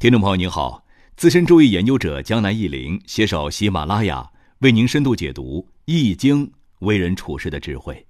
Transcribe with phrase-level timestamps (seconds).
[0.00, 0.82] 听众朋友您好，
[1.14, 4.30] 资深周易研究者江南易林携手喜马拉雅，
[4.60, 6.46] 为您深度解读《易经》
[6.78, 8.06] 为人处事的智慧。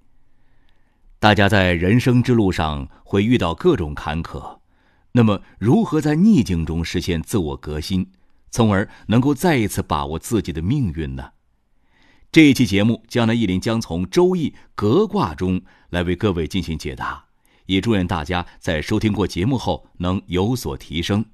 [1.19, 4.59] 大家在人生之路上会遇到各种坎坷，
[5.11, 8.09] 那么如何在逆境中实现自我革新，
[8.51, 11.31] 从而能够再一次把握自己的命运呢？
[12.31, 17.25] 这一期节目，江南易林将从《周易》革卦中来为各位进行解答，
[17.65, 21.25] 也祝愿大家在收听过节目后能有所提升。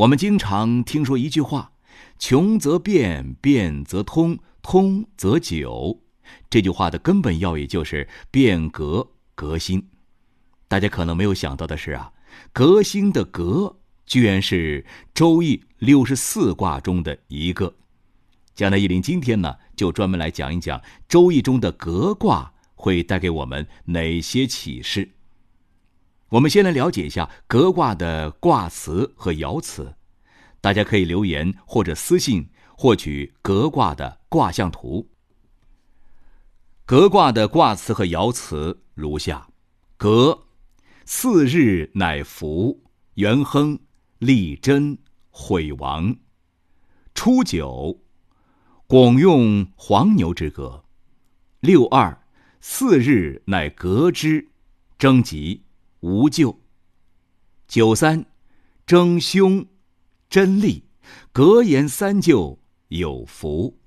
[0.00, 1.72] 我们经常听说一句话
[2.18, 6.00] ：“穷则变，变则通，通则久。”
[6.48, 9.90] 这句话的根本要义就是变革革新。
[10.68, 12.14] 大家可能没有想到的是啊，
[12.50, 14.82] 革新的“革”居然是
[15.12, 17.74] 《周易》六十四卦中的一个。
[18.54, 20.78] 江南一林今天呢，就专门来讲一讲
[21.10, 25.10] 《周易》中的革卦会带给我们哪些启示。
[26.30, 29.94] 我们先来了解一下革卦的卦辞和爻辞，
[30.60, 35.08] 大家可以留言或者私信获取革卦的卦象图。
[36.86, 39.48] 革卦的卦辞和爻辞如下：
[39.96, 40.46] 革，
[41.04, 42.80] 四日乃服，
[43.14, 43.76] 元亨，
[44.18, 44.98] 利贞，
[45.30, 46.16] 毁亡。
[47.12, 48.00] 初九，
[48.86, 50.84] 拱用黄牛之革。
[51.58, 52.24] 六二，
[52.60, 54.48] 四日乃革之，
[54.96, 55.64] 征吉。
[56.00, 56.58] 无咎。
[57.68, 58.26] 九三，
[58.84, 59.66] 争凶，
[60.28, 60.84] 真利，
[61.32, 63.78] 格言三就有福。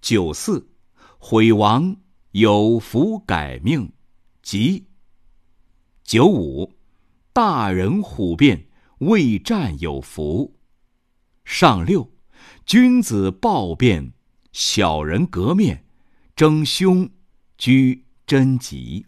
[0.00, 0.70] 九四，
[1.18, 1.96] 毁亡，
[2.30, 3.92] 有福改命，
[4.42, 4.86] 吉。
[6.04, 6.72] 九五，
[7.32, 8.68] 大人虎变，
[9.00, 10.54] 未战有福。
[11.44, 12.10] 上六，
[12.64, 14.12] 君子暴变，
[14.52, 15.84] 小人革面，
[16.34, 17.10] 争凶，
[17.58, 19.04] 居贞吉。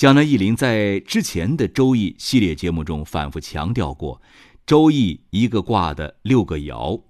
[0.00, 4.16] 江南忆林在之前的《周易》系列节目中反复强调过，
[4.64, 7.02] 《周易》一个卦的六个爻，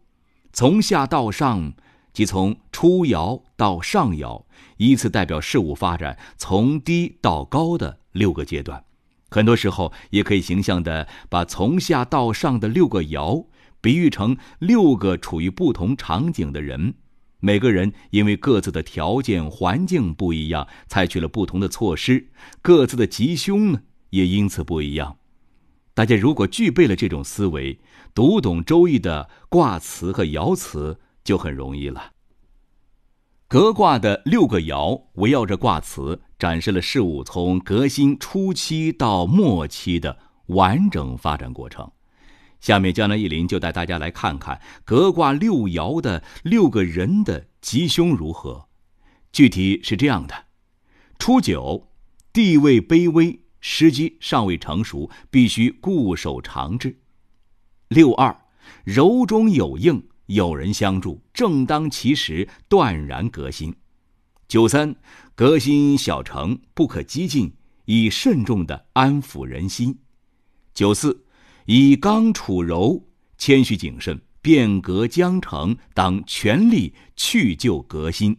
[0.52, 1.72] 从下到上，
[2.12, 4.44] 即从初爻到上爻，
[4.78, 8.82] 依次代表事物发展从低到高的六个阶段。
[9.30, 13.46] 很多时候，也可以形象的把从下到上的六个爻
[13.80, 16.94] 比喻成六个处于不同场景的人。
[17.40, 22.28] 每个人因为各自的条件环境不一样，采取了不同的措施，
[22.62, 23.80] 各自的吉凶呢
[24.10, 25.16] 也因此不一样。
[25.94, 27.80] 大家如果具备了这种思维，
[28.14, 32.12] 读懂《周易》的卦辞和爻辞就很容易了。
[33.48, 41.90] 革卦的六个爻围绕着卦辞，展示了事物从革新初期到末期的完整发展过程。
[42.60, 48.68] 下面江南一林就带大家来看看革卦六爻的六个人的吉凶如何。
[49.32, 50.44] 具体是这样的：
[51.18, 51.88] 初九，
[52.32, 57.00] 地位卑微，时机尚未成熟，必须固守长治。
[57.88, 58.36] 六二，
[58.84, 63.74] 柔中有应，有人相助，正当其时，断然革新。
[64.48, 64.94] 九三，
[65.34, 67.54] 革新小成，不可激进，
[67.86, 69.98] 以慎重的安抚人心。
[70.74, 71.24] 九四。
[71.72, 73.00] 以刚处柔，
[73.38, 78.36] 谦虚谨慎，变革将成，当全力去旧革新。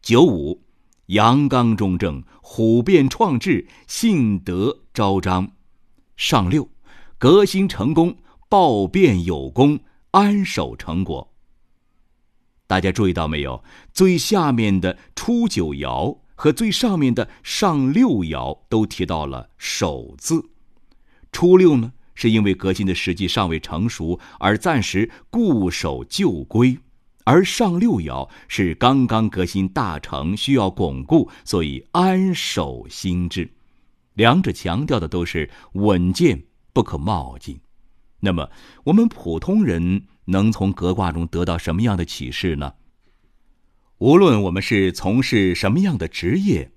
[0.00, 0.62] 九五，
[1.06, 5.50] 阳刚中正，虎变创制，信德昭彰。
[6.16, 6.70] 上六，
[7.18, 8.16] 革新成功，
[8.48, 9.80] 暴变有功，
[10.12, 11.34] 安守成果。
[12.68, 13.60] 大家注意到没有？
[13.92, 20.48] 最下面的初九爻和最上面的上六爻都提到了“守”字。
[21.32, 21.92] 初六呢？
[22.16, 26.78] 是因为革新的时机尚未成熟，而暂时固守旧规；
[27.22, 33.48] 而上六爻是刚刚革新大成，需要巩固，所以安守心智。
[34.14, 37.60] 两者强调的都是稳健，不可冒进。
[38.18, 38.50] 那么，
[38.84, 42.72] 我们普通人能从革卦中得到什么样的启示呢？
[43.98, 46.72] 无论我们是从事什么样的职业。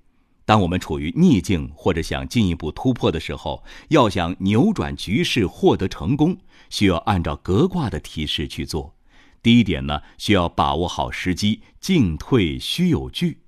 [0.50, 6.36] 当我们处于逆境或者想进一步突破的时候，要想扭转局势、获得成功，
[6.72, 8.96] 需要按照革卦的提示去做。
[9.44, 13.42] 第一点呢，需要把握好时机，进退须有据。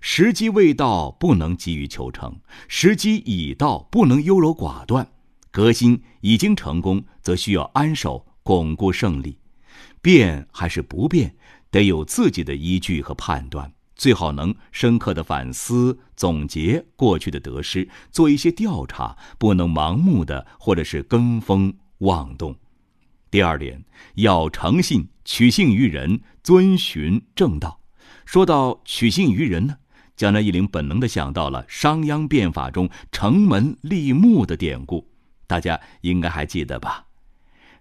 [0.00, 5.08] 时机未到，不能急于求成；时机已到，不能优柔寡断。
[5.52, 9.38] 革新已经成功，则需要安守，巩固胜利。
[10.02, 11.36] 变还是不变，
[11.70, 13.72] 得有自己的依据和判断。
[14.00, 22.56] 最好能深刻的反思总结过去的得失，做一些调查，不能盲目的或者是跟风妄动。
[23.30, 27.78] 第二点，要诚信，取信于人，遵循正道。
[28.24, 29.76] 说到取信于人呢，
[30.16, 35.06] 江南一林本能的想到了商鞅变法中城门立木的典故。
[35.46, 37.04] 大家应该还记得吧？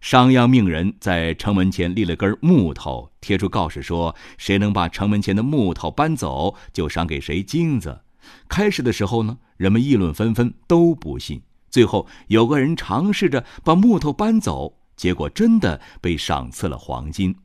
[0.01, 8.01] 商鞅命人在城门前立了根木头，贴出告示说：“谁能把城门前的木头搬走，就赏给谁金子。”
[8.48, 11.42] 开始的时候呢，人们议论纷纷，都不信。
[11.69, 17.36] 最后有个人尝试着把木头搬走，结果真的被赏赐了黄金。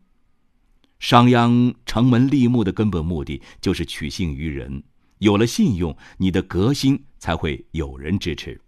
[1.01, 4.85] 商鞅城门立木的根本目的就是取信于人，
[5.19, 8.61] 有了信用，你的革新才会有人支持。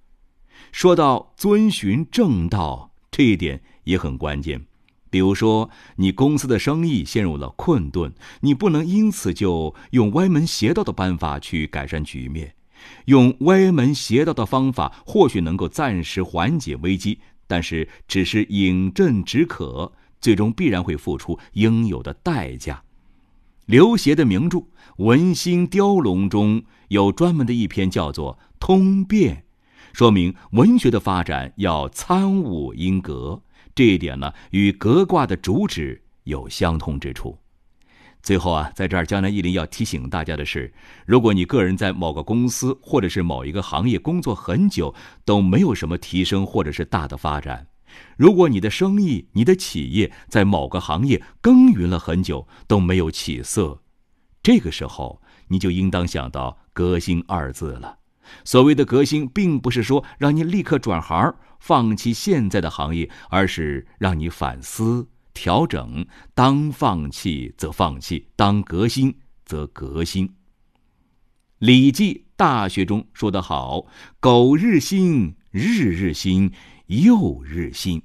[0.72, 3.62] 说到遵循正道，这一点。
[3.86, 4.66] 也很关键，
[5.08, 12.54] 比如说你公司的生意陷入了困顿，你不能因此就用歪门邪道的办法去改善局面。
[13.06, 22.82] 用歪门邪道的方法或许能够暂时缓解危机，但是只是饮鸩止渴，最终必然会付出应有的代价。
[23.64, 24.58] 刘勰的名著
[24.98, 29.36] 《文心雕龙》中有专门的一篇叫做《通变》，
[29.92, 33.42] 说明文学的发展要参悟因格。
[33.76, 37.38] 这一点呢，与革卦的主旨有相通之处。
[38.22, 40.72] 最后啊，在这儿，江南一林要提醒大家的是：
[41.04, 44.94] 如果你个人在某个公司或者是某一个行业工作很久，
[45.26, 47.66] 都没有什么提升或者是大的发展；
[48.16, 53.82] 如果你的生意、你的企业在某个行业耕耘了很久都没有起色，
[54.42, 57.98] 这个时候你就应当想到“革新”二字了。
[58.42, 61.36] 所谓的革新，并不是说让你立刻转行。
[61.58, 66.06] 放弃现在的行业，而是让你反思、调整。
[66.34, 69.14] 当放弃则放弃，当革新
[69.44, 70.28] 则革新。
[71.58, 73.86] 《礼记·大学》中说得好
[74.20, 76.52] ：“苟日新，日日新，
[76.86, 78.02] 又日新。”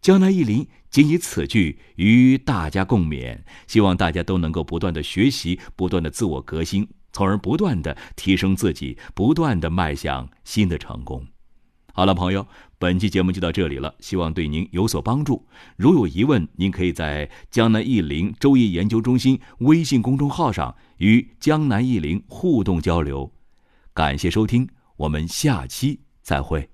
[0.00, 11.26] 江南一林仅以此句与大家共勉，希望大家都能够不断的学习，不断的自我革新，从而不断的提升自己，不断的迈向新的成功。
[11.98, 12.46] 好了，朋友，
[12.78, 15.44] 本期节目就到这里了，希望对您有所帮助。
[15.76, 23.28] 如有疑问，您可以在江南易林周易研究中心微信公众号上与江南易林互动交流。
[23.92, 26.70] 感谢收听，我们下期再会。